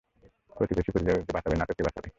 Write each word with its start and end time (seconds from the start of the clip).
প্রতিবেশী 0.51 0.89
প্রতিবেশীকে 0.91 1.33
বাঁচাবে 1.35 1.55
নাতো 1.57 1.73
কে 1.73 1.81
বাঁচাবে? 1.83 2.07